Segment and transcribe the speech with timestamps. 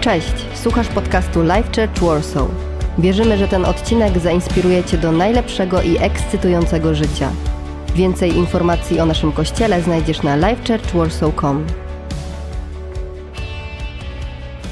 [0.00, 2.48] Cześć, słuchasz podcastu Life Church Warsaw.
[2.98, 7.30] Wierzymy, że ten odcinek zainspiruje Cię do najlepszego i ekscytującego życia.
[7.94, 11.66] Więcej informacji o naszym kościele znajdziesz na lifechurchwarsaw.com.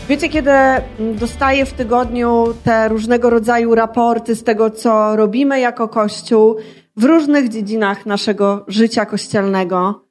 [0.09, 0.50] Wiecie, kiedy
[0.98, 6.56] dostaję w tygodniu te różnego rodzaju raporty z tego, co robimy jako Kościół
[6.96, 10.05] w różnych dziedzinach naszego życia kościelnego,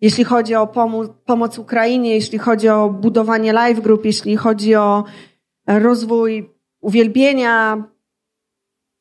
[0.00, 0.66] jeśli chodzi o
[1.26, 5.04] pomoc, Ukrainie, jeśli chodzi o budowanie live group, jeśli chodzi o
[5.66, 7.84] rozwój uwielbienia,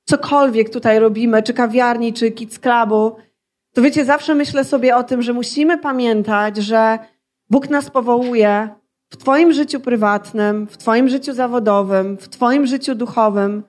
[0.06, 3.16] cokolwiek tutaj robimy, czy kawiarni, czy kids clubu,
[3.74, 7.00] to wiecie, zawsze myślę sobie o tym, że musimy pamiętać, że
[7.50, 8.70] Bóg nas powołuje
[9.10, 13.64] w Twoim życiu prywatnym, w Twoim życiu zawodowym, w Twoim życiu duchowym,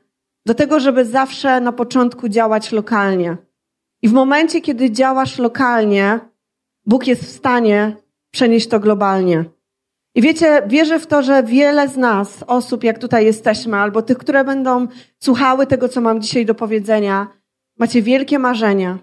[0.46, 3.36] do tego, żeby zawsze na początku działać lokalnie.
[4.02, 6.20] I w momencie, kiedy działasz lokalnie,
[6.86, 7.96] Bóg jest w stanie
[8.30, 9.44] przenieść to globalnie.
[10.14, 14.18] I wiecie, wierzę w to, że wiele z nas, osób jak tutaj jesteśmy, albo tych,
[14.18, 14.86] które będą
[15.18, 17.26] słuchały tego, co mam dzisiaj do powiedzenia,
[17.78, 18.98] macie wielkie marzenia,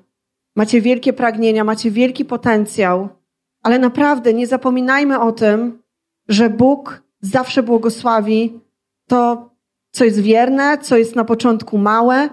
[0.56, 3.09] macie wielkie pragnienia, macie wielki potencjał,
[3.64, 5.84] ale naprawdę nie zapominajmy o tym,
[6.28, 8.59] że Bóg zawsze błogosławi
[9.08, 9.50] to,
[9.91, 12.30] co jest wierne, co jest na początku małe.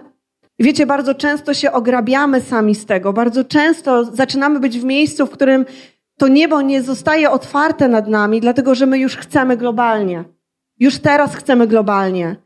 [0.59, 5.31] Wiecie, bardzo często się ograbiamy sami z tego, bardzo często zaczynamy być w miejscu, w
[5.31, 5.65] którym
[6.19, 10.25] to niebo nie zostaje otwarte nad nami, dlatego że my już chcemy globalnie.
[10.79, 12.37] Już teraz chcemy globalnie.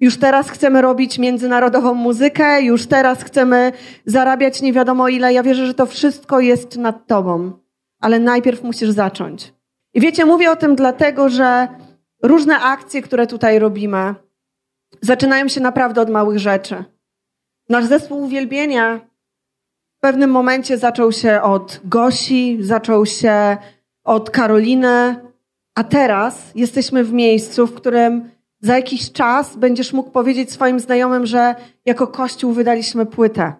[0.00, 3.72] Już teraz chcemy robić międzynarodową muzykę, już teraz chcemy
[4.06, 5.32] zarabiać nie wiadomo ile.
[5.32, 7.52] Ja wierzę, że to wszystko jest nad tobą,
[8.00, 9.54] ale najpierw musisz zacząć.
[9.94, 11.68] I wiecie, mówię o tym dlatego, że
[12.22, 14.14] różne akcje, które tutaj robimy,
[15.00, 16.84] zaczynają się naprawdę od małych rzeczy.
[17.68, 19.00] Nasz zespół uwielbienia
[19.98, 23.56] w pewnym momencie zaczął się od Gosi, zaczął się
[24.04, 25.16] od Karoliny,
[25.74, 31.26] a teraz jesteśmy w miejscu, w którym za jakiś czas będziesz mógł powiedzieć swoim znajomym,
[31.26, 33.52] że jako Kościół wydaliśmy płytę.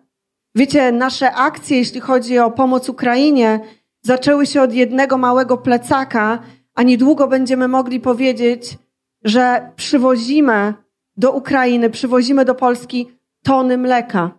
[0.54, 3.60] Wiecie, nasze akcje, jeśli chodzi o pomoc Ukrainie,
[4.02, 6.38] zaczęły się od jednego małego plecaka,
[6.74, 8.78] a niedługo będziemy mogli powiedzieć,
[9.24, 10.74] że przywozimy
[11.16, 13.08] do Ukrainy, przywozimy do Polski
[13.44, 14.38] tony mleka.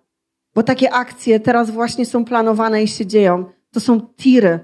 [0.56, 3.46] Bo takie akcje teraz właśnie są planowane i się dzieją.
[3.72, 4.60] To są tiry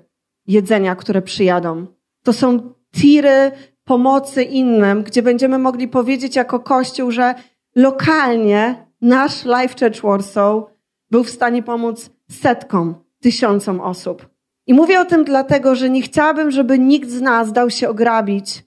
[0.47, 1.85] jedzenia, które przyjadą.
[2.23, 3.51] To są tiry
[3.83, 7.35] pomocy innym, gdzie będziemy mogli powiedzieć jako Kościół, że
[7.75, 10.63] lokalnie nasz Life Church Warsaw
[11.11, 14.29] był w stanie pomóc setkom, tysiącom osób.
[14.67, 18.63] I mówię o tym dlatego, że nie chciałabym, żeby nikt z nas dał się ograbić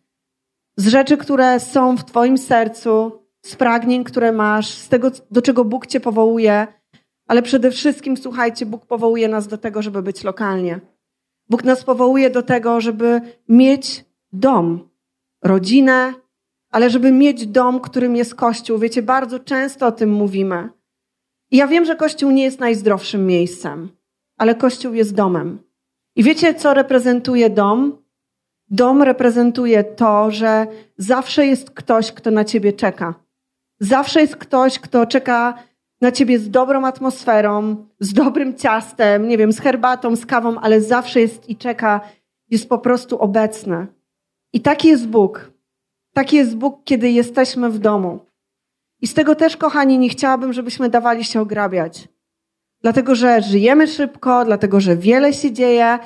[0.76, 5.64] z rzeczy, które są w Twoim sercu, z pragnień, które masz, z tego, do czego
[5.64, 6.66] Bóg Cię powołuje,
[7.26, 10.80] ale przede wszystkim, słuchajcie, Bóg powołuje nas do tego, żeby być lokalnie.
[11.48, 14.88] Bóg nas powołuje do tego, żeby mieć dom,
[15.42, 16.14] rodzinę,
[16.70, 18.78] ale żeby mieć dom, którym jest Kościół.
[18.78, 20.68] Wiecie, bardzo często o tym mówimy.
[21.50, 23.88] I ja wiem, że Kościół nie jest najzdrowszym miejscem,
[24.36, 25.58] ale Kościół jest domem.
[26.16, 28.02] I wiecie, co reprezentuje dom?
[28.70, 30.66] Dom reprezentuje to, że
[30.98, 33.23] zawsze jest ktoś, kto na ciebie czeka.
[33.80, 35.54] Zawsze jest ktoś, kto czeka
[36.00, 40.80] na ciebie z dobrą atmosferą, z dobrym ciastem, nie wiem, z herbatą, z kawą, ale
[40.80, 42.00] zawsze jest i czeka,
[42.50, 43.86] jest po prostu obecny.
[44.52, 45.50] I taki jest Bóg.
[46.12, 48.18] Taki jest Bóg, kiedy jesteśmy w domu.
[49.00, 52.08] I z tego też, kochani, nie chciałabym, żebyśmy dawali się ograbiać.
[52.82, 55.98] Dlatego, że żyjemy szybko, dlatego, że wiele się dzieje.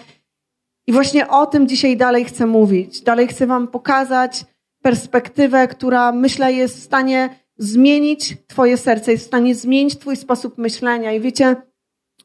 [0.86, 3.00] I właśnie o tym dzisiaj dalej chcę mówić.
[3.00, 4.44] Dalej chcę Wam pokazać
[4.82, 10.58] perspektywę, która myślę jest w stanie zmienić Twoje serce, jest w stanie zmienić Twój sposób
[10.58, 11.12] myślenia.
[11.12, 11.56] I wiecie,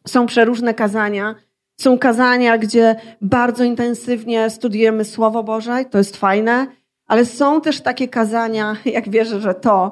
[0.07, 1.35] są przeróżne kazania.
[1.81, 6.67] Są kazania, gdzie bardzo intensywnie studiujemy Słowo Boże, to jest fajne,
[7.07, 9.91] ale są też takie kazania, jak wierzę, że to,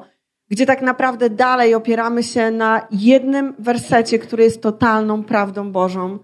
[0.49, 6.19] gdzie tak naprawdę dalej opieramy się na jednym wersecie, który jest totalną prawdą Bożą.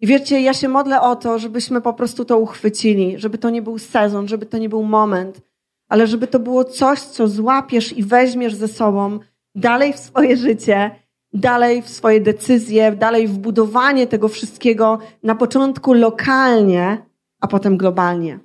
[0.00, 3.62] I wiecie, ja się modlę o to, żebyśmy po prostu to uchwycili, żeby to nie
[3.62, 5.40] był sezon, żeby to nie był moment,
[5.88, 9.18] ale żeby to było coś, co złapiesz i weźmiesz ze sobą
[9.54, 10.90] dalej w swoje życie,
[11.32, 16.98] dalej w swoje decyzje, dalej w budowanie tego wszystkiego na początku lokalnie,
[17.40, 18.38] a potem globalnie.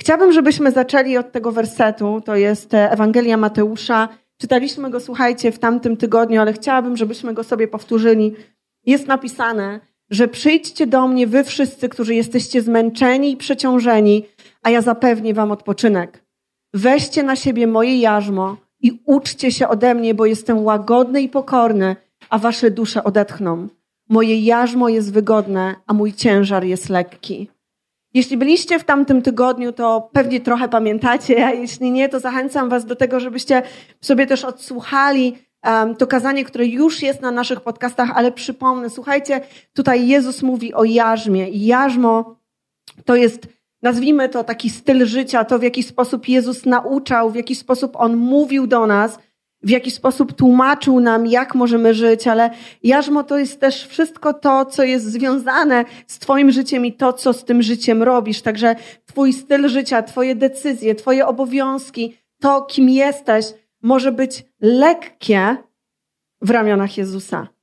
[0.00, 4.08] Chciałabym, żebyśmy zaczęli od tego wersetu, to jest Ewangelia Mateusza.
[4.40, 8.34] Czytaliśmy go, słuchajcie, w tamtym tygodniu, ale chciałabym, żebyśmy go sobie powtórzyli.
[8.86, 9.80] Jest napisane,
[10.10, 14.26] że przyjdźcie do mnie wy wszyscy, którzy jesteście zmęczeni i przeciążeni,
[14.62, 16.24] a ja zapewnię wam odpoczynek.
[16.74, 21.96] Weźcie na siebie moje jarzmo i uczcie się ode mnie, bo jestem łagodny i pokorny,
[22.30, 23.68] a wasze dusze odetchną.
[24.08, 27.50] Moje jarzmo jest wygodne, a mój ciężar jest lekki.
[28.14, 32.84] Jeśli byliście w tamtym tygodniu, to pewnie trochę pamiętacie, a jeśli nie, to zachęcam Was
[32.84, 33.62] do tego, żebyście
[34.00, 39.40] sobie też odsłuchali um, to kazanie, które już jest na naszych podcastach, ale przypomnę, słuchajcie,
[39.72, 42.36] tutaj Jezus mówi o jarzmie i jarzmo
[43.04, 43.48] to jest,
[43.82, 48.16] nazwijmy to taki styl życia, to w jaki sposób Jezus nauczał, w jaki sposób On
[48.16, 49.18] mówił do nas,
[49.62, 52.50] w jaki sposób tłumaczył nam, jak możemy żyć, ale
[52.82, 57.32] jarzmo to jest też wszystko to, co jest związane z Twoim życiem i to, co
[57.32, 58.42] z tym życiem robisz.
[58.42, 58.76] Także
[59.06, 63.46] Twój styl życia, Twoje decyzje, Twoje obowiązki, to, kim jesteś,
[63.82, 65.56] może być lekkie
[66.42, 67.57] w ramionach Jezusa.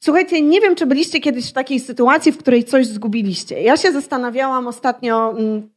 [0.00, 3.62] Słuchajcie, nie wiem, czy byliście kiedyś w takiej sytuacji, w której coś zgubiliście.
[3.62, 5.68] Ja się zastanawiałam ostatnio, mm,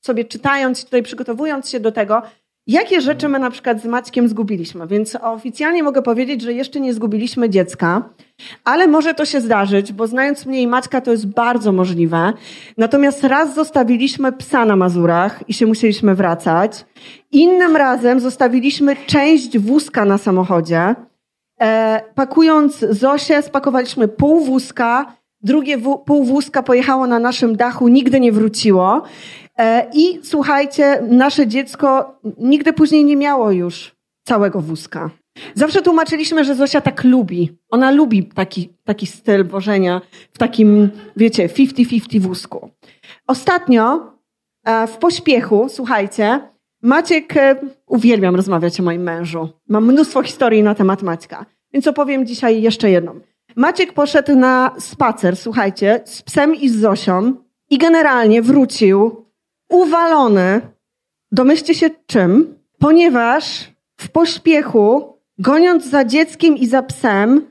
[0.00, 2.22] sobie czytając, tutaj przygotowując się do tego,
[2.66, 4.86] Jakie rzeczy my na przykład z Maćkiem zgubiliśmy?
[4.86, 8.08] Więc oficjalnie mogę powiedzieć, że jeszcze nie zgubiliśmy dziecka,
[8.64, 12.32] ale może to się zdarzyć, bo znając mnie i Maćka to jest bardzo możliwe.
[12.78, 16.84] Natomiast raz zostawiliśmy psa na Mazurach i się musieliśmy wracać.
[17.32, 20.94] Innym razem zostawiliśmy część wózka na samochodzie.
[21.62, 28.32] E, pakując Zosię, spakowaliśmy pół wózka, drugie pół wózka pojechało na naszym dachu, nigdy nie
[28.32, 29.02] wróciło.
[29.58, 35.10] E, I słuchajcie, nasze dziecko nigdy później nie miało już całego wózka.
[35.54, 37.58] Zawsze tłumaczyliśmy, że Zosia tak lubi.
[37.70, 40.00] Ona lubi taki, taki styl wożenia
[40.32, 42.70] w takim, wiecie, 50-50 wózku.
[43.26, 44.12] Ostatnio
[44.64, 46.40] e, w pośpiechu, słuchajcie,
[46.82, 47.56] Maciek, e,
[47.86, 49.48] uwielbiam rozmawiać o moim mężu.
[49.68, 53.20] Mam mnóstwo historii na temat Maćka, więc opowiem dzisiaj jeszcze jedną.
[53.56, 57.34] Maciek poszedł na spacer, słuchajcie, z psem i z Zosią
[57.70, 59.26] i generalnie wrócił
[59.68, 60.60] uwalony,
[61.32, 67.46] domyślcie się czym, ponieważ w pośpiechu, goniąc za dzieckiem i za psem,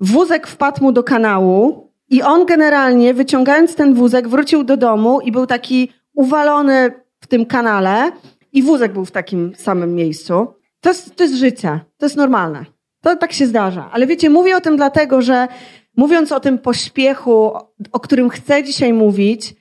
[0.00, 5.32] wózek wpadł mu do kanału i on generalnie, wyciągając ten wózek, wrócił do domu i
[5.32, 8.12] był taki uwalony w tym kanale
[8.54, 10.46] i wózek był w takim samym miejscu.
[10.80, 12.64] To jest, to jest życie, to jest normalne.
[13.00, 13.90] To tak się zdarza.
[13.92, 15.48] Ale wiecie, mówię o tym dlatego, że
[15.96, 17.52] mówiąc o tym pośpiechu,
[17.92, 19.54] o którym chcę dzisiaj mówić,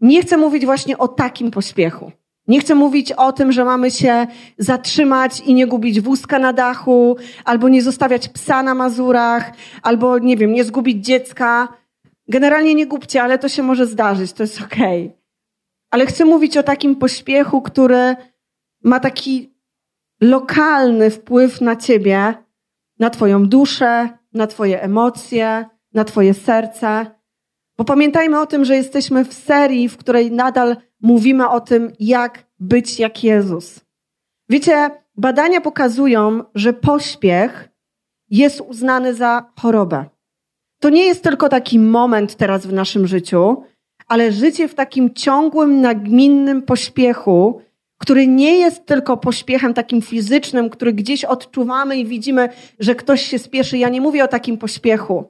[0.00, 2.12] nie chcę mówić właśnie o takim pośpiechu.
[2.48, 4.26] Nie chcę mówić o tym, że mamy się
[4.58, 10.36] zatrzymać i nie gubić wózka na dachu, albo nie zostawiać psa na mazurach, albo nie
[10.36, 11.68] wiem, nie zgubić dziecka.
[12.28, 15.06] Generalnie nie gubcie, ale to się może zdarzyć, to jest okej.
[15.06, 15.25] Okay.
[15.90, 18.16] Ale chcę mówić o takim pośpiechu, który
[18.84, 19.56] ma taki
[20.20, 22.34] lokalny wpływ na ciebie,
[22.98, 27.06] na twoją duszę, na twoje emocje, na twoje serce.
[27.78, 32.46] Bo pamiętajmy o tym, że jesteśmy w serii, w której nadal mówimy o tym, jak
[32.60, 33.80] być jak Jezus.
[34.48, 37.68] Wiecie, badania pokazują, że pośpiech
[38.30, 40.04] jest uznany za chorobę.
[40.80, 43.62] To nie jest tylko taki moment teraz w naszym życiu,
[44.06, 47.60] ale życie w takim ciągłym, nagminnym pośpiechu,
[47.98, 52.48] który nie jest tylko pośpiechem takim fizycznym, który gdzieś odczuwamy i widzimy,
[52.78, 53.78] że ktoś się spieszy.
[53.78, 55.24] Ja nie mówię o takim pośpiechu.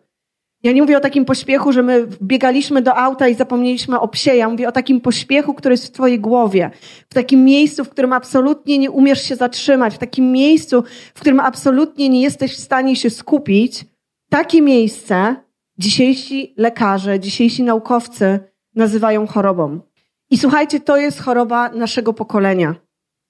[0.62, 4.36] Ja nie mówię o takim pośpiechu, że my biegaliśmy do auta i zapomnieliśmy o psie.
[4.36, 6.70] Ja mówię o takim pośpiechu, który jest w twojej głowie.
[7.10, 9.94] W takim miejscu, w którym absolutnie nie umiesz się zatrzymać.
[9.94, 10.84] W takim miejscu,
[11.14, 13.84] w którym absolutnie nie jesteś w stanie się skupić.
[14.30, 15.36] Takie miejsce
[15.78, 18.40] dzisiejsi lekarze, dzisiejsi naukowcy
[18.76, 19.80] nazywają chorobą.
[20.30, 22.74] I słuchajcie, to jest choroba naszego pokolenia.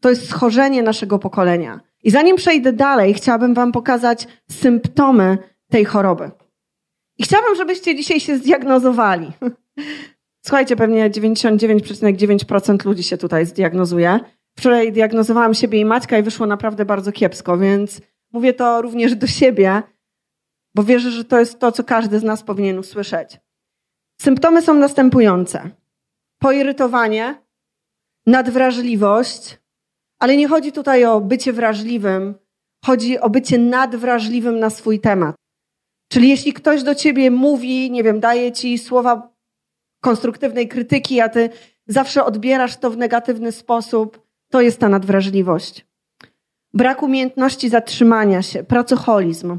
[0.00, 1.81] To jest schorzenie naszego pokolenia.
[2.03, 5.38] I zanim przejdę dalej, chciałabym Wam pokazać symptomy
[5.70, 6.31] tej choroby.
[7.19, 9.32] I chciałabym, żebyście dzisiaj się zdiagnozowali.
[10.46, 14.20] Słuchajcie, pewnie 99,9% ludzi się tutaj zdiagnozuje.
[14.58, 18.00] Wczoraj diagnozowałam siebie i Maćka i wyszło naprawdę bardzo kiepsko, więc
[18.32, 19.82] mówię to również do siebie,
[20.74, 23.38] bo wierzę, że to jest to, co każdy z nas powinien usłyszeć.
[24.20, 25.70] Symptomy są następujące.
[26.39, 27.43] Poirytowanie,
[28.27, 29.58] nadwrażliwość,
[30.19, 32.35] ale nie chodzi tutaj o bycie wrażliwym,
[32.85, 35.37] chodzi o bycie nadwrażliwym na swój temat.
[36.08, 39.37] Czyli jeśli ktoś do ciebie mówi, nie wiem, daje ci słowa
[40.01, 41.51] konstruktywnej krytyki, a ty
[41.87, 45.87] zawsze odbierasz to w negatywny sposób, to jest ta nadwrażliwość.
[46.75, 49.58] Brak umiejętności zatrzymania się, pracoholizm,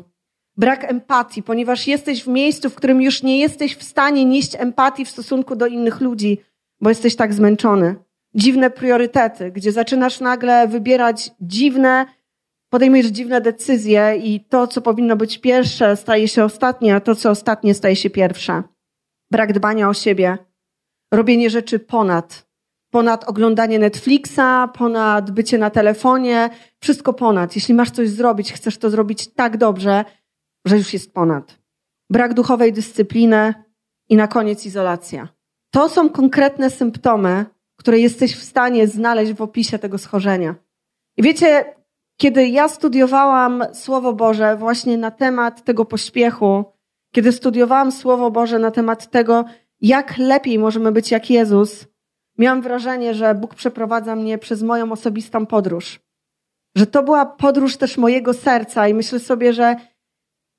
[0.57, 5.05] brak empatii, ponieważ jesteś w miejscu, w którym już nie jesteś w stanie nieść empatii
[5.05, 6.37] w stosunku do innych ludzi,
[6.81, 7.95] bo jesteś tak zmęczony.
[8.35, 12.05] Dziwne priorytety, gdzie zaczynasz nagle wybierać dziwne,
[12.69, 17.29] podejmujesz dziwne decyzje i to, co powinno być pierwsze, staje się ostatnie, a to, co
[17.29, 18.63] ostatnie, staje się pierwsze.
[19.31, 20.37] Brak dbania o siebie,
[21.13, 22.47] robienie rzeczy ponad.
[22.91, 26.49] Ponad oglądanie Netflixa, ponad bycie na telefonie,
[26.79, 27.55] wszystko ponad.
[27.55, 30.05] Jeśli masz coś zrobić, chcesz to zrobić tak dobrze,
[30.67, 31.59] że już jest ponad.
[32.09, 33.53] Brak duchowej dyscypliny
[34.09, 35.27] i na koniec izolacja.
[35.71, 37.45] To są konkretne symptomy,
[37.77, 40.55] które jesteś w stanie znaleźć w opisie tego schorzenia.
[41.17, 41.75] I wiecie,
[42.17, 46.65] kiedy ja studiowałam Słowo Boże właśnie na temat tego pośpiechu,
[47.11, 49.45] kiedy studiowałam Słowo Boże na temat tego,
[49.81, 51.87] jak lepiej możemy być jak Jezus,
[52.37, 55.99] miałam wrażenie, że Bóg przeprowadza mnie przez moją osobistą podróż.
[56.75, 59.75] Że to była podróż też mojego serca i myślę sobie, że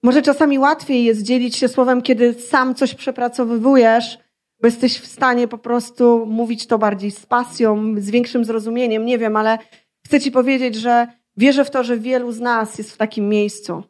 [0.02, 4.18] może czasami łatwiej jest dzielić się słowem, kiedy sam coś przepracowywujesz,
[4.62, 9.04] bo jesteś w stanie po prostu mówić to bardziej z pasją, z większym zrozumieniem.
[9.04, 9.58] Nie wiem, ale
[10.06, 13.82] chcę Ci powiedzieć, że wierzę w to, że wielu z nas jest w takim miejscu.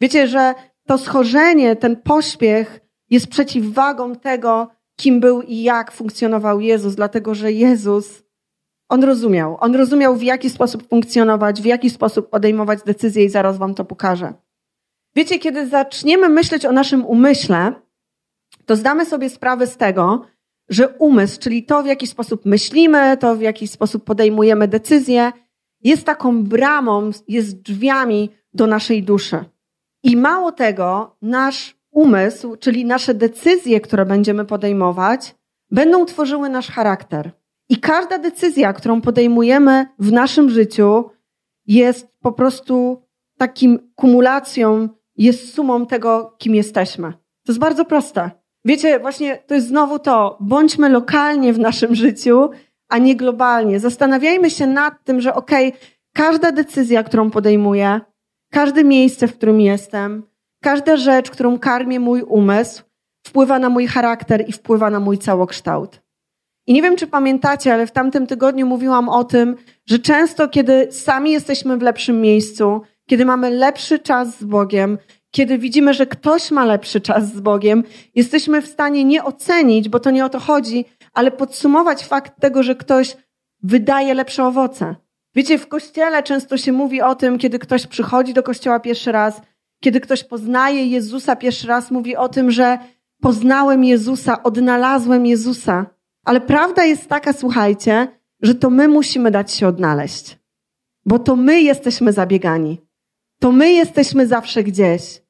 [0.00, 0.54] Wiecie, że
[0.86, 7.52] to schorzenie, ten pośpiech jest przeciwwagą tego, kim był i jak funkcjonował Jezus, dlatego że
[7.52, 8.22] Jezus,
[8.88, 9.56] on rozumiał.
[9.60, 13.84] On rozumiał, w jaki sposób funkcjonować, w jaki sposób podejmować decyzje i zaraz Wam to
[13.84, 14.34] pokażę.
[15.16, 17.72] Wiecie, kiedy zaczniemy myśleć o naszym umyśle,
[18.66, 20.26] to zdamy sobie sprawę z tego,
[20.68, 25.32] że umysł, czyli to, w jaki sposób myślimy, to, w jaki sposób podejmujemy decyzje,
[25.84, 29.44] jest taką bramą, jest drzwiami do naszej duszy.
[30.02, 35.34] I mało tego, nasz umysł, czyli nasze decyzje, które będziemy podejmować,
[35.70, 37.30] będą tworzyły nasz charakter.
[37.68, 41.10] I każda decyzja, którą podejmujemy w naszym życiu,
[41.66, 43.02] jest po prostu
[43.38, 47.12] takim kumulacją, jest sumą tego, kim jesteśmy.
[47.12, 48.30] To jest bardzo proste.
[48.64, 52.50] Wiecie, właśnie to jest znowu to, bądźmy lokalnie w naszym życiu,
[52.88, 53.80] a nie globalnie.
[53.80, 55.80] Zastanawiajmy się nad tym, że okej, okay,
[56.14, 58.00] każda decyzja, którą podejmuję,
[58.52, 60.22] każde miejsce, w którym jestem,
[60.62, 62.82] każda rzecz, którą karmię mój umysł,
[63.26, 66.02] wpływa na mój charakter i wpływa na mój całokształt.
[66.66, 69.56] I nie wiem, czy pamiętacie, ale w tamtym tygodniu mówiłam o tym,
[69.86, 74.98] że często, kiedy sami jesteśmy w lepszym miejscu, kiedy mamy lepszy czas z Bogiem,
[75.30, 77.84] kiedy widzimy, że ktoś ma lepszy czas z Bogiem,
[78.14, 80.84] jesteśmy w stanie nie ocenić, bo to nie o to chodzi,
[81.14, 83.16] ale podsumować fakt tego, że ktoś
[83.62, 84.96] wydaje lepsze owoce.
[85.34, 89.40] Wiecie, w kościele często się mówi o tym, kiedy ktoś przychodzi do kościoła pierwszy raz,
[89.80, 92.78] kiedy ktoś poznaje Jezusa pierwszy raz, mówi o tym, że
[93.20, 95.86] poznałem Jezusa, odnalazłem Jezusa.
[96.24, 98.08] Ale prawda jest taka, słuchajcie,
[98.42, 100.38] że to my musimy dać się odnaleźć.
[101.06, 102.85] Bo to my jesteśmy zabiegani.
[103.38, 105.22] To my jesteśmy zawsze gdzieś.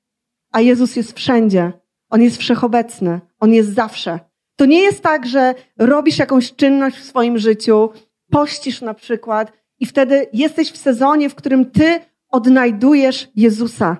[0.53, 1.73] A Jezus jest wszędzie.
[2.11, 3.21] On jest wszechobecny.
[3.41, 4.21] On jest zawsze.
[4.57, 7.91] To nie jest tak, że robisz jakąś czynność w swoim życiu,
[8.31, 13.97] pościsz na przykład i wtedy jesteś w sezonie, w którym ty odnajdujesz Jezusa.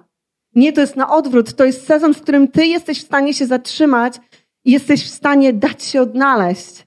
[0.55, 1.55] Nie, to jest na odwrót.
[1.55, 4.21] To jest sezon, w którym ty jesteś w stanie się zatrzymać
[4.65, 6.87] i jesteś w stanie dać się odnaleźć.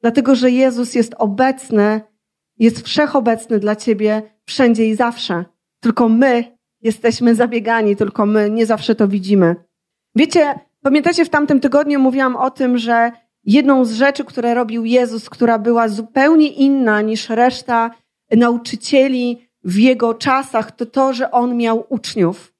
[0.00, 2.00] Dlatego, że Jezus jest obecny,
[2.58, 5.44] jest wszechobecny dla ciebie wszędzie i zawsze.
[5.80, 9.56] Tylko my jesteśmy zabiegani, tylko my nie zawsze to widzimy.
[10.14, 13.12] Wiecie, pamiętacie, w tamtym tygodniu mówiłam o tym, że
[13.44, 17.90] jedną z rzeczy, które robił Jezus, która była zupełnie inna niż reszta
[18.36, 22.52] nauczycieli w jego czasach, to to, że on miał uczniów.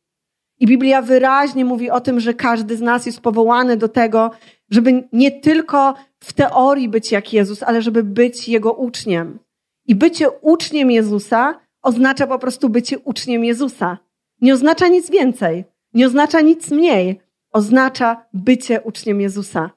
[0.61, 4.31] I Biblia wyraźnie mówi o tym, że każdy z nas jest powołany do tego,
[4.71, 9.39] żeby nie tylko w teorii być jak Jezus, ale żeby być Jego uczniem.
[9.87, 13.99] I bycie uczniem Jezusa oznacza po prostu bycie uczniem Jezusa.
[14.40, 15.64] Nie oznacza nic więcej,
[15.95, 17.21] nie oznacza nic mniej.
[17.52, 19.71] Oznacza bycie uczniem Jezusa.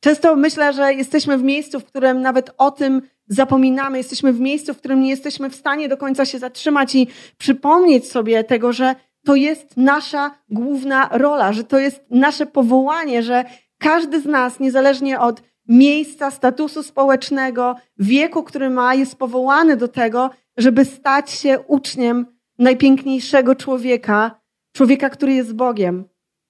[0.00, 3.98] Często myślę, że jesteśmy w miejscu, w którym nawet o tym zapominamy.
[3.98, 7.06] Jesteśmy w miejscu, w którym nie jesteśmy w stanie do końca się zatrzymać i
[7.38, 8.94] przypomnieć sobie tego, że
[9.24, 13.44] to jest nasza główna rola, że to jest nasze powołanie, że
[13.78, 20.30] każdy z nas, niezależnie od miejsca, statusu społecznego, wieku, który ma, jest powołany do tego,
[20.56, 22.26] żeby stać się uczniem
[22.62, 24.40] najpiękniejszego człowieka,
[24.76, 26.04] człowieka, który jest Bogiem.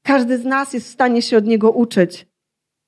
[0.05, 2.27] Każdy z nas jest w stanie się od niego uczyć.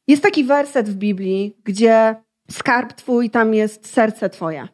[0.09, 2.17] Jest taki werset w Biblii, gdzie
[2.51, 4.69] skarb twój, tam jest serce twoje.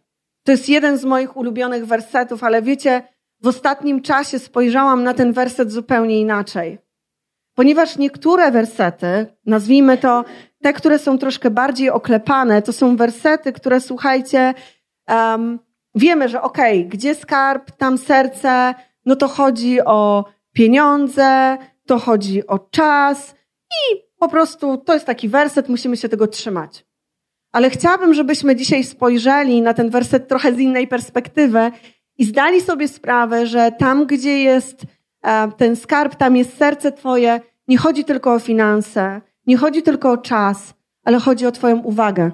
[0.44, 3.02] To jest jeden z moich ulubionych wersetów, ale wiecie,
[3.42, 6.78] w ostatnim czasie spojrzałam na ten werset zupełnie inaczej.
[7.54, 10.24] Ponieważ niektóre wersety, nazwijmy to
[10.62, 14.54] te, które są troszkę bardziej oklepane, to są wersety, które słuchajcie,
[15.08, 15.58] um,
[16.00, 18.74] wiemy, że okej, okay, gdzie skarb, tam serce,
[19.06, 23.34] no to chodzi o pieniądze, to chodzi o czas
[23.70, 26.84] i po prostu to jest taki werset, musimy się tego trzymać.
[27.52, 31.70] Ale chciałabym, żebyśmy dzisiaj spojrzeli na ten werset trochę z innej perspektywy
[32.18, 34.82] i zdali sobie sprawę, że tam, gdzie jest
[35.22, 40.10] e, ten skarb, tam jest serce Twoje, nie chodzi tylko o finanse, nie chodzi tylko
[40.10, 42.30] o czas, ale chodzi o Twoją uwagę.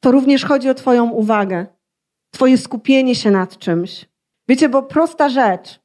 [0.00, 1.66] To również chodzi o Twoją uwagę.
[2.32, 4.06] Twoje skupienie się nad czymś.
[4.48, 5.80] Wiecie, bo prosta rzecz.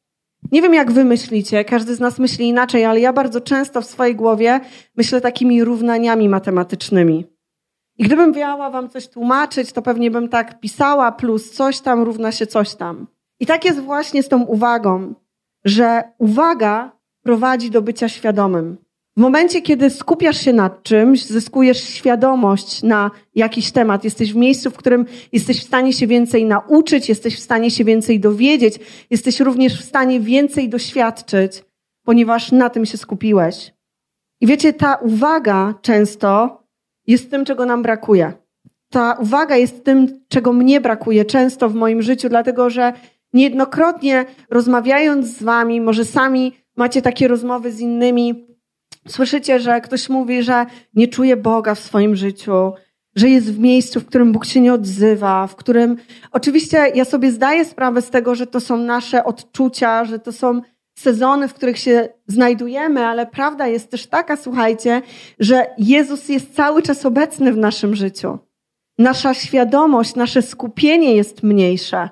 [0.52, 3.86] Nie wiem, jak wy myślicie, każdy z nas myśli inaczej, ale ja bardzo często w
[3.86, 4.60] swojej głowie
[4.98, 7.26] myślę takimi równaniami matematycznymi.
[7.98, 12.32] I gdybym miała wam coś tłumaczyć, to pewnie bym tak pisała, plus coś tam równa
[12.32, 13.08] się coś tam.
[13.40, 15.14] I tak jest właśnie z tą uwagą,
[15.66, 16.92] że uwaga
[17.24, 18.78] prowadzi do bycia świadomym.
[19.18, 24.72] W momencie, kiedy skupiasz się nad czymś, zyskujesz świadomość na jakiś temat, jesteś w miejscu,
[24.72, 29.40] w którym jesteś w stanie się więcej nauczyć, jesteś w stanie się więcej dowiedzieć, jesteś
[29.40, 31.64] również w stanie więcej doświadczyć,
[32.04, 33.74] ponieważ na tym się skupiłeś.
[34.42, 36.64] I wiecie, ta uwaga często
[37.08, 38.34] jest tym, czego nam brakuje.
[38.90, 42.94] Ta uwaga jest tym, czego mnie brakuje często w moim życiu, dlatego że
[43.34, 48.48] niejednokrotnie rozmawiając z wami, może sami macie takie rozmowy z innymi,
[49.08, 52.72] słyszycie, że ktoś mówi, że nie czuje Boga w swoim życiu,
[53.16, 55.98] że jest w miejscu, w którym Bóg się nie odzywa, w którym
[56.32, 60.62] oczywiście ja sobie zdaję sprawę z tego, że to są nasze odczucia, że to są
[60.98, 65.02] sezony, w których się znajdujemy, ale prawda jest też taka, słuchajcie,
[65.40, 68.38] że Jezus jest cały czas obecny w naszym życiu.
[68.98, 72.10] Nasza świadomość, nasze skupienie jest mniejsze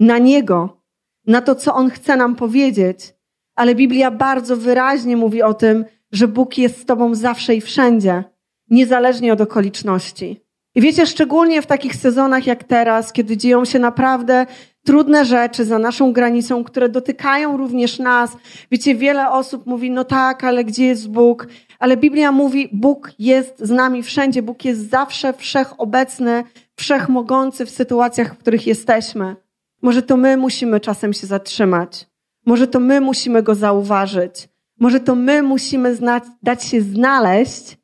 [0.00, 0.82] na Niego,
[1.26, 3.14] na to, co On chce nam powiedzieć.
[3.54, 8.24] Ale Biblia bardzo wyraźnie mówi o tym, że Bóg jest z Tobą zawsze i wszędzie,
[8.70, 10.40] niezależnie od okoliczności.
[10.74, 14.46] I wiecie, szczególnie w takich sezonach jak teraz, kiedy dzieją się naprawdę
[14.86, 18.36] trudne rzeczy za naszą granicą, które dotykają również nas.
[18.70, 21.46] Wiecie, wiele osób mówi, no tak, ale gdzie jest Bóg?
[21.78, 24.42] Ale Biblia mówi, Bóg jest z nami wszędzie.
[24.42, 26.44] Bóg jest zawsze wszechobecny,
[26.76, 29.36] wszechmogący w sytuacjach, w których jesteśmy.
[29.82, 32.06] Może to my musimy czasem się zatrzymać.
[32.46, 34.48] Może to my musimy go zauważyć.
[34.80, 37.78] Może to my musimy znać, dać się znaleźć,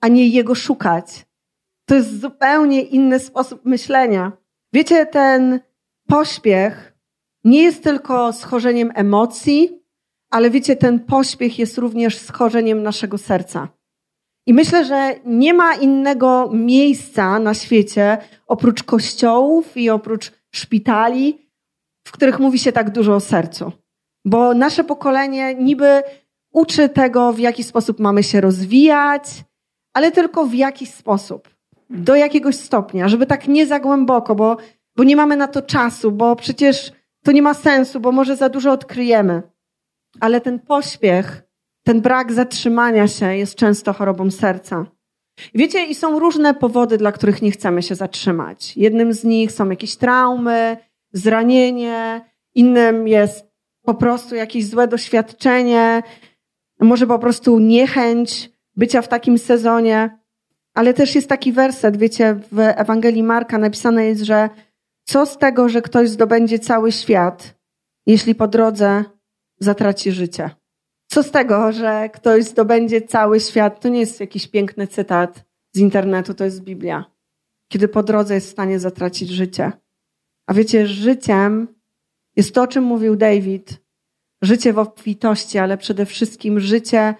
[0.00, 1.26] a nie jego szukać.
[1.88, 4.32] To jest zupełnie inny sposób myślenia.
[4.72, 5.60] Wiecie, ten
[6.08, 6.94] pośpiech
[7.44, 9.80] nie jest tylko schorzeniem emocji,
[10.30, 13.68] ale wiecie, ten pośpiech jest również schorzeniem naszego serca.
[14.46, 21.50] I myślę, że nie ma innego miejsca na świecie oprócz kościołów i oprócz szpitali,
[22.06, 23.72] w których mówi się tak dużo o sercu.
[24.24, 26.02] Bo nasze pokolenie niby
[26.52, 29.44] uczy tego, w jaki sposób mamy się rozwijać,
[29.94, 31.48] ale tylko w jakiś sposób,
[31.90, 34.56] do jakiegoś stopnia, żeby tak nie za głęboko, bo,
[34.96, 36.92] bo nie mamy na to czasu, bo przecież
[37.24, 39.42] to nie ma sensu, bo może za dużo odkryjemy.
[40.20, 41.42] Ale ten pośpiech,
[41.84, 44.86] ten brak zatrzymania się jest często chorobą serca.
[45.54, 48.76] Wiecie, i są różne powody, dla których nie chcemy się zatrzymać.
[48.76, 50.76] Jednym z nich są jakieś traumy,
[51.12, 52.20] zranienie,
[52.54, 53.46] innym jest
[53.82, 56.02] po prostu jakieś złe doświadczenie,
[56.84, 60.18] może po prostu niechęć bycia w takim sezonie.
[60.74, 64.48] Ale też jest taki werset, wiecie, w Ewangelii Marka napisane jest, że
[65.04, 67.54] co z tego, że ktoś zdobędzie cały świat,
[68.06, 69.04] jeśli po drodze
[69.58, 70.50] zatraci życie?
[71.06, 73.80] Co z tego, że ktoś zdobędzie cały świat?
[73.80, 77.04] To nie jest jakiś piękny cytat z internetu, to jest Biblia.
[77.68, 79.72] Kiedy po drodze jest w stanie zatracić życie.
[80.46, 81.68] A wiecie, życiem
[82.36, 83.82] jest to, o czym mówił David,
[84.42, 87.14] życie w obfitości, ale przede wszystkim życie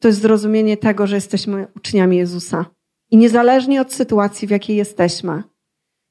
[0.00, 2.66] to jest zrozumienie tego, że jesteśmy uczniami Jezusa.
[3.10, 5.42] I niezależnie od sytuacji, w jakiej jesteśmy,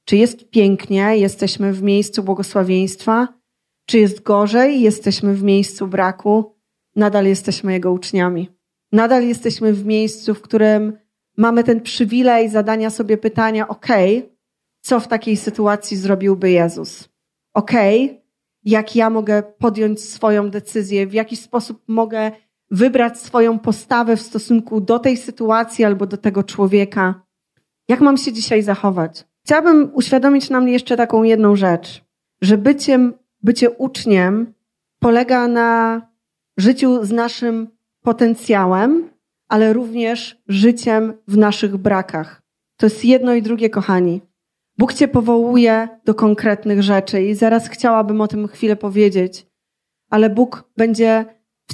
[0.06, 3.28] czy jest pięknie, jesteśmy w miejscu błogosławieństwa,
[3.86, 6.56] czy jest gorzej, jesteśmy w miejscu braku,
[6.96, 8.50] nadal jesteśmy Jego uczniami.
[8.92, 10.98] Nadal jesteśmy w miejscu, w którym
[11.38, 13.88] mamy ten przywilej zadania sobie pytania, ok,
[14.82, 17.10] co w takiej sytuacji zrobiłby Jezus?
[17.54, 17.72] Ok,
[18.66, 22.32] jak ja mogę podjąć swoją decyzję, w jaki sposób mogę
[22.72, 27.22] wybrać swoją postawę w stosunku do tej sytuacji albo do tego człowieka.
[27.88, 29.26] Jak mam się dzisiaj zachować?
[29.46, 32.04] Chciałabym uświadomić nam jeszcze taką jedną rzecz,
[32.42, 34.54] że byciem, bycie uczniem
[35.00, 36.02] polega na
[36.58, 37.68] życiu z naszym
[38.02, 39.10] potencjałem,
[39.48, 42.42] ale również życiem w naszych brakach.
[42.78, 44.22] To jest jedno i drugie, kochani.
[44.78, 49.48] Bóg Cię powołuje do konkretnych rzeczy i zaraz chciałabym o tym chwilę powiedzieć,
[50.10, 51.26] ale Bóg będzie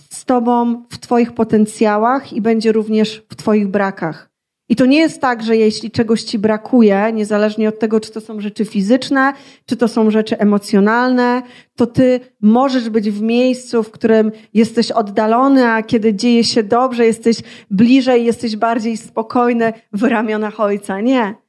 [0.09, 4.29] z Tobą w Twoich potencjałach i będzie również w Twoich brakach.
[4.69, 8.21] I to nie jest tak, że jeśli czegoś Ci brakuje, niezależnie od tego, czy to
[8.21, 9.33] są rzeczy fizyczne,
[9.65, 11.41] czy to są rzeczy emocjonalne,
[11.75, 17.05] to Ty możesz być w miejscu, w którym jesteś oddalony, a kiedy dzieje się dobrze,
[17.05, 17.37] jesteś
[17.71, 21.01] bliżej, jesteś bardziej spokojny w ramionach Ojca.
[21.01, 21.48] Nie.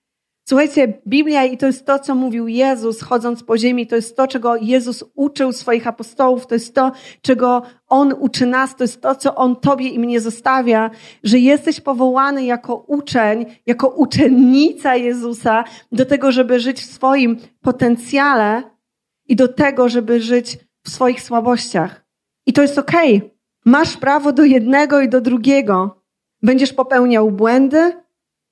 [0.51, 4.27] Słuchajcie, Biblia i to jest to, co mówił Jezus, chodząc po ziemi, to jest to,
[4.27, 9.15] czego Jezus uczył swoich apostołów, to jest to, czego On uczy nas, to jest to,
[9.15, 10.91] co On Tobie i mnie zostawia,
[11.25, 18.63] że jesteś powołany jako uczeń, jako uczennica Jezusa do tego, żeby żyć w swoim potencjale
[19.29, 22.05] i do tego, żeby żyć w swoich słabościach.
[22.47, 23.17] I to jest okej.
[23.17, 23.31] Okay.
[23.65, 26.03] Masz prawo do jednego i do drugiego.
[26.43, 27.93] Będziesz popełniał błędy,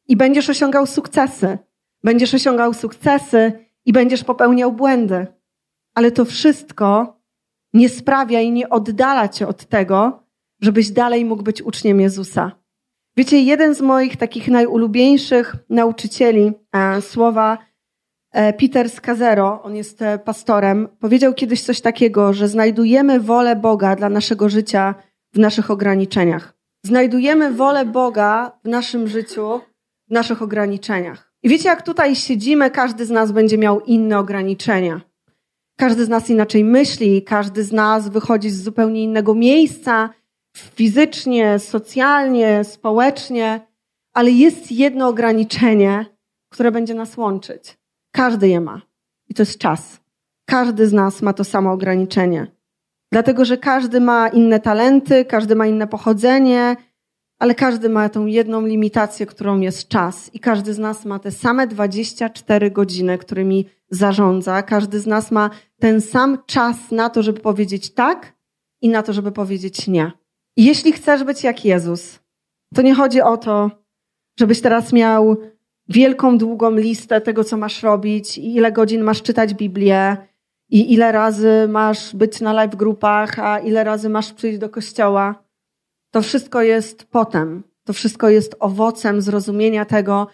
[0.08, 1.58] i będziesz osiągał sukcesy.
[2.04, 3.52] Będziesz osiągał sukcesy
[3.84, 5.26] i będziesz popełniał błędy.
[5.94, 7.18] Ale to wszystko
[7.72, 10.22] nie sprawia i nie oddala cię od tego,
[10.60, 12.52] żebyś dalej mógł być uczniem Jezusa.
[13.16, 17.58] Wiecie, jeden z moich takich najulubieńszych nauczycieli e, słowa
[18.32, 23.96] e, Peter Skazero, on jest e, pastorem, powiedział kiedyś coś takiego, że znajdujemy wolę Boga
[23.96, 24.94] dla naszego życia
[25.32, 26.54] w naszych ograniczeniach.
[26.82, 29.60] Znajdujemy wolę Boga w naszym życiu,
[30.08, 31.27] w naszych ograniczeniach.
[31.42, 35.00] I wiecie, jak tutaj siedzimy, każdy z nas będzie miał inne ograniczenia.
[35.78, 40.10] Każdy z nas inaczej myśli, każdy z nas wychodzi z zupełnie innego miejsca,
[40.56, 43.60] fizycznie, socjalnie, społecznie,
[44.14, 46.06] ale jest jedno ograniczenie,
[46.52, 47.78] które będzie nas łączyć.
[48.12, 48.82] Każdy je ma.
[49.28, 50.00] I to jest czas.
[50.48, 52.46] Każdy z nas ma to samo ograniczenie.
[53.12, 56.76] Dlatego, że każdy ma inne talenty, każdy ma inne pochodzenie,
[57.38, 60.34] ale każdy ma tą jedną limitację, którą jest czas.
[60.34, 64.62] I każdy z nas ma te same 24 godziny, którymi zarządza.
[64.62, 68.34] Każdy z nas ma ten sam czas na to, żeby powiedzieć tak
[68.82, 70.12] i na to, żeby powiedzieć nie.
[70.56, 72.20] I jeśli chcesz być jak Jezus,
[72.74, 73.70] to nie chodzi o to,
[74.38, 75.36] żebyś teraz miał
[75.88, 80.16] wielką, długą listę tego, co masz robić i ile godzin masz czytać Biblię
[80.70, 85.47] i ile razy masz być na live grupach, a ile razy masz przyjść do kościoła.
[86.10, 87.62] To wszystko jest potem.
[87.84, 90.26] To wszystko jest owocem zrozumienia tego,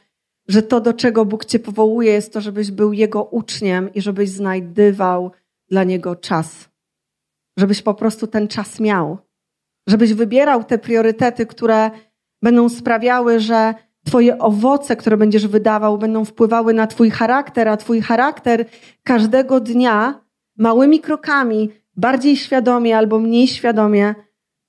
[0.49, 4.31] że to, do czego Bóg cię powołuje, jest to, żebyś był Jego uczniem i żebyś
[4.31, 5.31] znajdywał
[5.69, 6.69] dla Niego czas.
[7.59, 9.19] Żebyś po prostu ten czas miał.
[9.89, 11.91] Żebyś wybierał te priorytety, które
[12.43, 18.01] będą sprawiały, że Twoje owoce, które będziesz wydawał, będą wpływały na Twój charakter, a Twój
[18.01, 18.65] charakter
[19.03, 20.21] każdego dnia
[20.59, 24.15] małymi krokami, bardziej świadomie albo mniej świadomie,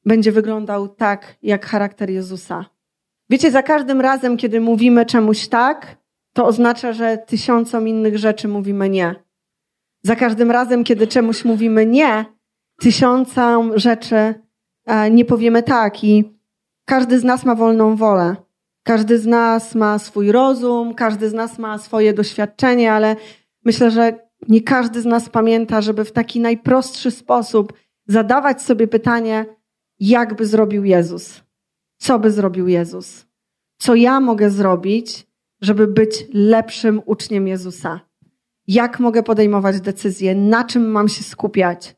[0.05, 2.65] będzie wyglądał tak, jak charakter Jezusa.
[3.29, 5.97] Wiecie, za każdym razem, kiedy mówimy czemuś tak,
[6.33, 9.15] to oznacza, że tysiącom innych rzeczy mówimy nie.
[10.03, 12.25] Za każdym razem, kiedy czemuś mówimy nie,
[12.79, 14.33] tysiącom rzeczy
[14.85, 16.03] e, nie powiemy tak.
[16.03, 16.37] I
[16.85, 18.35] każdy z nas ma wolną wolę.
[18.83, 23.15] Każdy z nas ma swój rozum, każdy z nas ma swoje doświadczenie, ale
[23.65, 27.73] myślę, że nie każdy z nas pamięta, żeby w taki najprostszy sposób
[28.07, 29.45] zadawać sobie pytanie,
[29.99, 31.43] jak by zrobił Jezus?
[31.97, 33.25] Co by zrobił Jezus?
[33.77, 35.27] Co ja mogę zrobić,
[35.62, 37.99] żeby być lepszym uczniem Jezusa?
[38.67, 40.36] Jak mogę podejmować decyzje?
[40.36, 41.95] Na czym mam się skupiać?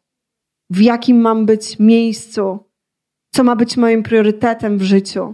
[0.69, 2.59] W jakim mam być miejscu?
[3.33, 5.33] Co ma być moim priorytetem w życiu?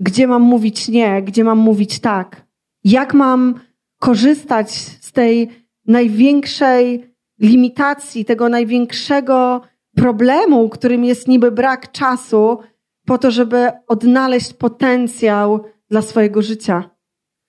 [0.00, 1.22] Gdzie mam mówić nie?
[1.22, 2.46] Gdzie mam mówić tak?
[2.84, 3.60] Jak mam
[4.00, 5.50] korzystać z tej
[5.86, 9.60] największej limitacji, tego największego
[9.98, 12.58] problemu, którym jest niby brak czasu,
[13.06, 16.90] po to, żeby odnaleźć potencjał dla swojego życia.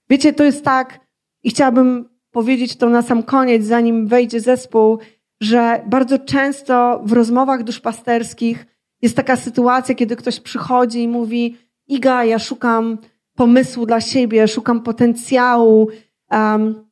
[0.10, 1.00] Wiecie, to jest tak,
[1.44, 5.00] i chciałabym powiedzieć to na sam koniec, zanim wejdzie zespół,
[5.42, 8.66] że bardzo często w rozmowach duszpasterskich
[9.02, 11.58] jest taka sytuacja, kiedy ktoś przychodzi i mówi:
[11.88, 12.98] Iga, ja szukam
[13.36, 15.88] pomysłu dla siebie, szukam potencjału,
[16.32, 16.90] um,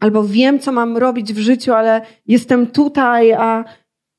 [0.00, 3.64] albo wiem, co mam robić w życiu, ale jestem tutaj, a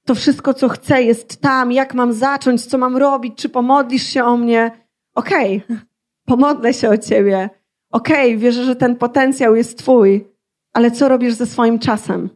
[0.10, 4.24] to wszystko, co chcę, jest tam, jak mam zacząć, co mam robić, czy pomodlisz się
[4.24, 4.72] o mnie.
[5.16, 5.80] Okej, okay.
[6.32, 7.50] pomodlę się o ciebie.
[7.92, 8.38] Okej, okay.
[8.38, 10.28] wierzę, że ten potencjał jest twój,
[10.74, 12.30] ale co robisz ze swoim czasem?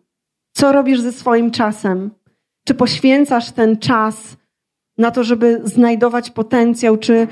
[0.52, 2.12] Co robisz ze swoim czasem?
[2.68, 4.38] Czy poświęcasz ten czas
[4.98, 7.28] na to, żeby znajdować potencjał, czy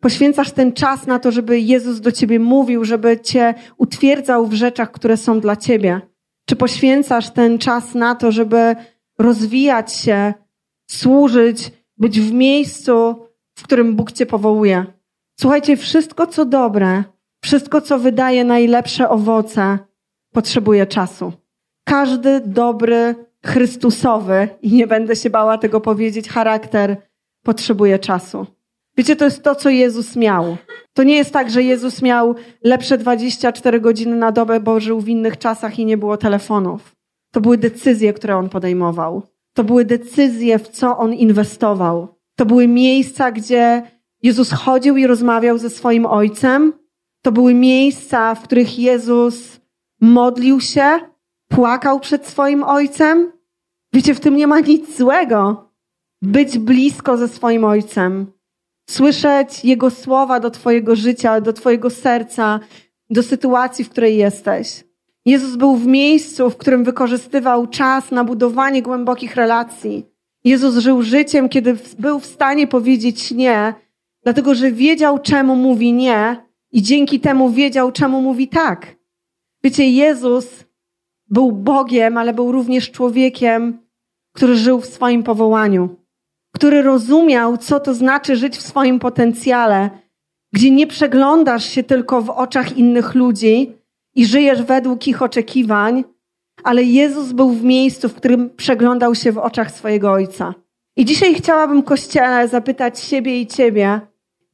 [0.00, 4.90] poświęcasz ten czas na to, żeby Jezus do ciebie mówił, żeby cię utwierdzał w rzeczach,
[4.90, 6.00] które są dla ciebie?
[6.46, 8.76] Czy poświęcasz ten czas na to, żeby
[9.18, 10.34] rozwijać się,
[10.90, 13.26] służyć, być w miejscu,
[13.58, 14.86] w którym Bóg cię powołuje?
[15.40, 17.04] Słuchajcie, wszystko co dobre,
[17.44, 19.78] wszystko co wydaje najlepsze owoce,
[20.32, 21.32] potrzebuje czasu.
[21.84, 23.14] Każdy dobry,
[23.46, 26.96] Chrystusowy, i nie będę się bała tego powiedzieć, charakter
[27.42, 28.46] potrzebuje czasu.
[28.96, 30.56] Wiecie, to jest to, co Jezus miał.
[30.92, 35.08] To nie jest tak, że Jezus miał lepsze 24 godziny na dobę, bo żył w
[35.08, 36.96] innych czasach i nie było telefonów.
[37.34, 39.22] To były decyzje, które on podejmował.
[39.52, 42.08] To były decyzje, w co on inwestował.
[42.36, 43.82] To były miejsca, gdzie
[44.22, 46.72] Jezus chodził i rozmawiał ze swoim ojcem.
[47.22, 49.60] To były miejsca, w których Jezus
[50.00, 50.98] modlił się,
[51.48, 53.32] płakał przed swoim ojcem.
[53.92, 55.70] Wiecie, w tym nie ma nic złego.
[56.22, 58.32] Być blisko ze swoim ojcem,
[58.90, 62.60] słyszeć Jego słowa do Twojego życia, do Twojego serca,
[63.10, 64.84] do sytuacji, w której jesteś.
[65.24, 70.06] Jezus był w miejscu, w którym wykorzystywał czas na budowanie głębokich relacji.
[70.44, 73.74] Jezus żył życiem, kiedy był w stanie powiedzieć nie,
[74.22, 78.96] dlatego że wiedział, czemu mówi nie i dzięki temu wiedział, czemu mówi tak.
[79.62, 80.64] Wiecie, Jezus
[81.30, 83.78] był Bogiem, ale był również człowiekiem,
[84.32, 85.96] który żył w swoim powołaniu,
[86.54, 89.90] który rozumiał, co to znaczy żyć w swoim potencjale,
[90.52, 93.72] gdzie nie przeglądasz się tylko w oczach innych ludzi
[94.14, 96.04] i żyjesz według ich oczekiwań,
[96.64, 100.54] ale Jezus był w miejscu, w którym przeglądał się w oczach swojego Ojca.
[100.96, 104.00] I dzisiaj chciałabym Kościele zapytać siebie i Ciebie,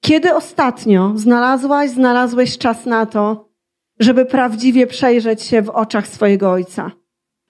[0.01, 3.49] kiedy ostatnio znalazłaś, znalazłeś czas na to,
[4.01, 6.91] żeby prawdziwie przejrzeć się w oczach swojego Ojca?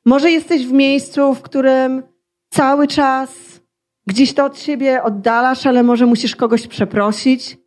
[0.05, 2.03] Może jesteś w miejscu, w którym
[2.51, 3.61] cały czas
[4.07, 7.59] gdzieś to od siebie oddalasz, ale może musisz kogoś przeprosić,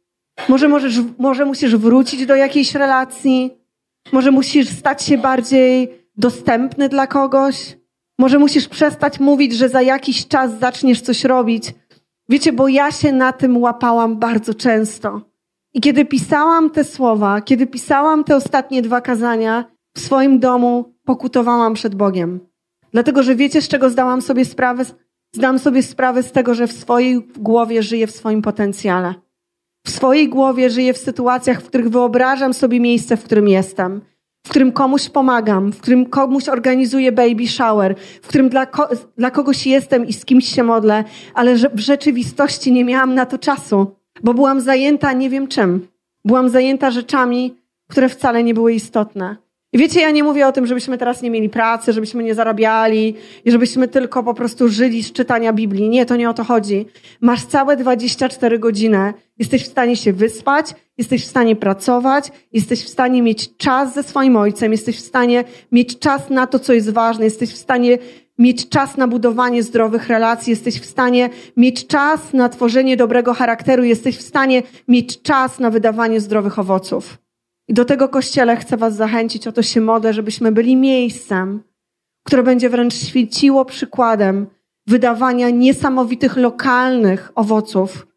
[0.50, 3.63] może, możesz, może musisz wrócić do jakiejś relacji,
[4.12, 7.78] może musisz stać się bardziej dostępny dla kogoś,
[8.20, 11.74] może musisz przestać mówić, że za jakiś czas zaczniesz coś robić.
[12.30, 15.22] Wiecie, bo ja się na tym łapałam bardzo często.
[15.74, 21.74] I kiedy pisałam te słowa, kiedy pisałam te ostatnie dwa kazania, w swoim domu pokutowałam
[21.74, 22.40] przed Bogiem.
[22.92, 24.86] Dlatego, że wiecie, z czego zdałam sobie sprawę?
[25.36, 29.14] Zdam sobie sprawę z tego, że w swojej głowie żyję w swoim potencjale.
[29.86, 34.02] W swojej głowie żyję w sytuacjach, w których wyobrażam sobie miejsce, w którym jestem
[34.46, 39.32] w którym komuś pomagam, w którym komuś organizuję baby shower, w którym dla, ko dla
[39.32, 43.96] kogoś jestem i z kimś się modlę, ale w rzeczywistości nie miałam na to czasu,
[44.24, 45.88] bo byłam zajęta nie wiem czym.
[46.26, 47.56] Byłam zajęta rzeczami,
[47.90, 49.43] które wcale nie były istotne.
[49.74, 53.16] I wiecie, ja nie mówię o tym, żebyśmy teraz nie mieli pracy, żebyśmy nie zarabiali
[53.46, 55.90] i żebyśmy tylko po prostu żyli z czytania Biblii.
[55.90, 56.86] Nie, to nie o to chodzi.
[57.22, 59.14] Masz całe 24 godziny.
[59.40, 64.04] Jesteś w stanie się wyspać, jesteś w stanie pracować, jesteś w stanie mieć czas ze
[64.04, 67.98] swoim ojcem, jesteś w stanie mieć czas na to, co jest ważne, jesteś w stanie
[68.38, 73.84] mieć czas na budowanie zdrowych relacji, jesteś w stanie mieć czas na tworzenie dobrego charakteru,
[73.84, 77.23] jesteś w stanie mieć czas na wydawanie zdrowych owoców.
[77.68, 81.64] I do tego kościele chcę Was zachęcić, o to się modlę, żebyśmy byli miejscem,
[82.24, 84.48] które będzie wręcz świeciło przykładem
[84.88, 88.08] wydawania niesamowitych lokalnych owoców,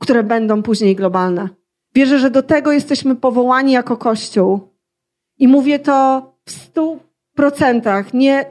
[0.00, 1.48] które będą później globalne.
[1.94, 4.60] Wierzę, że do tego jesteśmy powołani jako Kościół.
[5.38, 7.00] I mówię to w stu
[7.34, 8.14] procentach.
[8.14, 8.46] Nie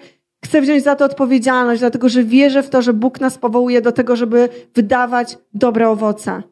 [0.46, 3.92] chcę wziąć za to odpowiedzialność, dlatego że wierzę w to, że Bóg nas powołuje do
[3.92, 6.44] tego, żeby wydawać dobre owoce.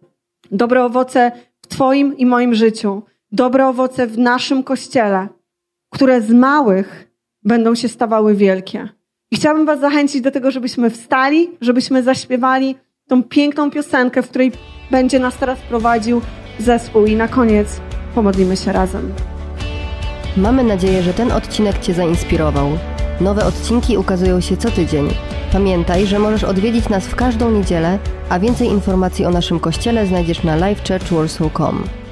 [0.51, 1.31] Dobre owoce
[1.61, 3.01] w Twoim i moim życiu
[3.35, 5.27] dobre owoce w naszym kościele,
[5.93, 7.11] które z małych
[7.43, 8.89] będą się stawały wielkie.
[9.31, 12.75] I chciałabym Was zachęcić do tego, żebyśmy wstali, żebyśmy zaśpiewali
[13.07, 14.51] tą piękną piosenkę, w której
[14.91, 16.21] będzie nas teraz prowadził
[16.59, 17.05] zespół.
[17.05, 17.81] I na koniec
[18.15, 19.13] pomodlimy się razem.
[20.37, 22.69] Mamy nadzieję, że ten odcinek Cię zainspirował.
[23.21, 25.07] Nowe odcinki ukazują się co tydzień.
[25.51, 30.43] Pamiętaj, że możesz odwiedzić nas w każdą niedzielę, a więcej informacji o naszym kościele znajdziesz
[30.43, 32.04] na livechurchwarsaw.com.